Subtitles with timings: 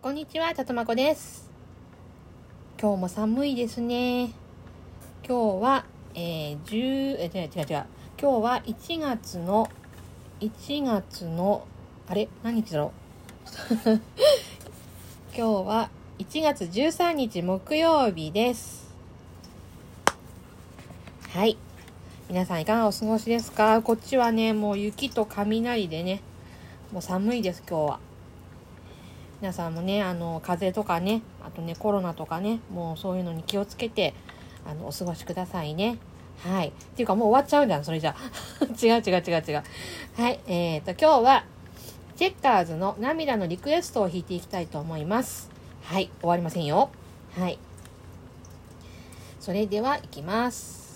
[0.00, 1.50] こんにちは、たとまこです。
[2.80, 4.26] 今日も寒いですね。
[5.26, 5.84] 今日は、
[6.14, 7.84] えー、10、え、違う違う違う。
[8.16, 9.68] 今日は1月の、
[10.38, 11.66] 1月の、
[12.06, 12.28] あれ？
[12.44, 12.92] 何日だろ
[13.86, 13.90] う？
[15.36, 15.90] 今日は
[16.20, 18.94] 1月13日木曜日です。
[21.30, 21.58] はい。
[22.28, 23.82] 皆さんいかがお過ごしですか？
[23.82, 26.22] こっちはね、もう雪と雷でね、
[26.92, 28.07] もう寒いです、今日は。
[29.40, 34.12] 皆さんもね、あの、風邪とかね、あとね、コロナとかね、もうそういうのに気をつけて、
[34.66, 35.98] あの、お過ごしくださいね。
[36.44, 36.68] はい。
[36.68, 38.16] っていうかもう終わっちゃうんじゃん、それじゃ。
[38.82, 39.62] 違う違う違う違う。
[40.16, 40.40] はい。
[40.48, 41.44] えーと、今日は、
[42.16, 45.50] チェッカーズの涙のリクエストを弾いていきたいと思います。
[45.84, 46.10] はい。
[46.20, 46.90] 終わりませんよ。
[47.38, 47.60] はい。
[49.38, 50.87] それでは、いきます。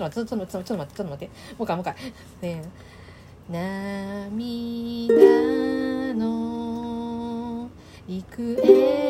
[0.00, 1.34] と待って、ちょっと待って、ちょっと待って、ちょっと待って。
[1.56, 1.94] もう一回、もう一回。
[2.42, 2.90] ねえ
[3.50, 5.14] 涙
[6.14, 7.70] の
[8.06, 9.09] 行方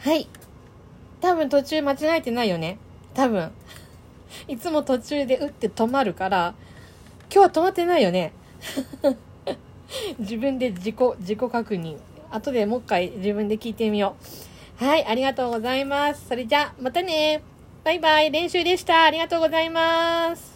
[0.00, 0.26] はい。
[1.20, 2.78] 多分途中間違えてないよね。
[3.12, 3.52] 多分。
[4.48, 6.54] いつも途中で打って止まるから、
[7.32, 8.32] 今日は止まってないよね。
[10.18, 11.98] 自分で自己、自己確認。
[12.30, 14.16] 後でもう一回自分で聞いてみよ
[14.80, 14.84] う。
[14.84, 16.28] はい、ありがとうございます。
[16.28, 17.42] それじゃあ、またね。
[17.84, 18.30] バイバイ。
[18.30, 19.04] 練習でした。
[19.04, 20.49] ありがとうございます。